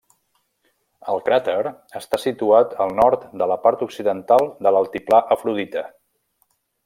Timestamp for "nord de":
3.01-3.49